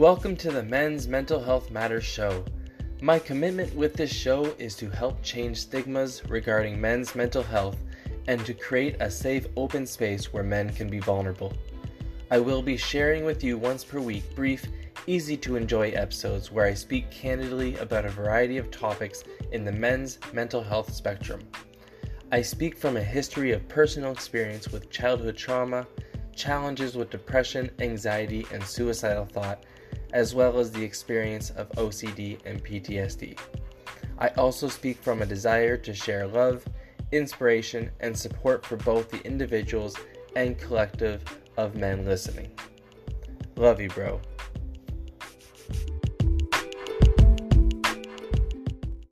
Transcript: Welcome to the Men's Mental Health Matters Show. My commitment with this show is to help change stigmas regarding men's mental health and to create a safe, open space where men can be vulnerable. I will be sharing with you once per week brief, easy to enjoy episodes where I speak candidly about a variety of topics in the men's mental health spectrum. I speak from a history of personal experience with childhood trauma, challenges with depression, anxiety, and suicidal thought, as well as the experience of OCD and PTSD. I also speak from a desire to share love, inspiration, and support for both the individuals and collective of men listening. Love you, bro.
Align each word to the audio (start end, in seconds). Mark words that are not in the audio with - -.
Welcome 0.00 0.34
to 0.36 0.50
the 0.50 0.62
Men's 0.62 1.06
Mental 1.06 1.38
Health 1.38 1.70
Matters 1.70 2.04
Show. 2.04 2.42
My 3.02 3.18
commitment 3.18 3.74
with 3.74 3.92
this 3.92 4.10
show 4.10 4.46
is 4.58 4.74
to 4.76 4.88
help 4.88 5.22
change 5.22 5.58
stigmas 5.58 6.22
regarding 6.26 6.80
men's 6.80 7.14
mental 7.14 7.42
health 7.42 7.76
and 8.26 8.42
to 8.46 8.54
create 8.54 8.96
a 9.00 9.10
safe, 9.10 9.46
open 9.58 9.86
space 9.86 10.32
where 10.32 10.42
men 10.42 10.70
can 10.70 10.88
be 10.88 11.00
vulnerable. 11.00 11.52
I 12.30 12.38
will 12.38 12.62
be 12.62 12.78
sharing 12.78 13.26
with 13.26 13.44
you 13.44 13.58
once 13.58 13.84
per 13.84 14.00
week 14.00 14.24
brief, 14.34 14.64
easy 15.06 15.36
to 15.36 15.56
enjoy 15.56 15.90
episodes 15.90 16.50
where 16.50 16.64
I 16.64 16.72
speak 16.72 17.10
candidly 17.10 17.76
about 17.76 18.06
a 18.06 18.08
variety 18.08 18.56
of 18.56 18.70
topics 18.70 19.22
in 19.52 19.66
the 19.66 19.72
men's 19.72 20.18
mental 20.32 20.62
health 20.62 20.94
spectrum. 20.94 21.42
I 22.32 22.40
speak 22.40 22.78
from 22.78 22.96
a 22.96 23.02
history 23.02 23.52
of 23.52 23.68
personal 23.68 24.12
experience 24.12 24.68
with 24.68 24.88
childhood 24.88 25.36
trauma, 25.36 25.86
challenges 26.34 26.96
with 26.96 27.10
depression, 27.10 27.70
anxiety, 27.80 28.46
and 28.50 28.62
suicidal 28.62 29.26
thought, 29.26 29.66
as 30.12 30.34
well 30.34 30.58
as 30.58 30.70
the 30.70 30.82
experience 30.82 31.50
of 31.50 31.68
OCD 31.72 32.38
and 32.44 32.62
PTSD. 32.64 33.38
I 34.18 34.28
also 34.36 34.68
speak 34.68 34.98
from 35.02 35.22
a 35.22 35.26
desire 35.26 35.76
to 35.78 35.94
share 35.94 36.26
love, 36.26 36.64
inspiration, 37.12 37.90
and 38.00 38.16
support 38.16 38.64
for 38.64 38.76
both 38.76 39.10
the 39.10 39.24
individuals 39.24 39.96
and 40.36 40.58
collective 40.58 41.22
of 41.56 41.74
men 41.74 42.04
listening. 42.04 42.50
Love 43.56 43.80
you, 43.80 43.88
bro. 43.88 44.20